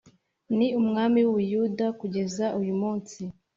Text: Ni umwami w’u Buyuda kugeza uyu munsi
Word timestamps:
Ni 0.57 0.67
umwami 0.79 1.19
w’u 1.25 1.33
Buyuda 1.37 1.85
kugeza 1.99 2.45
uyu 2.59 2.73
munsi 2.81 3.21